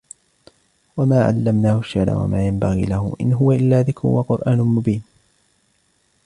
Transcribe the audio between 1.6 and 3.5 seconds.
الشِّعْرَ وَمَا يَنْبَغِي لَهُ إِنْ